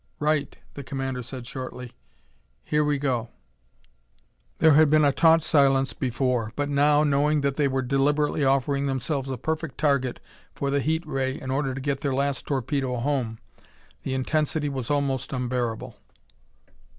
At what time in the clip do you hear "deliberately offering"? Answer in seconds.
7.83-8.87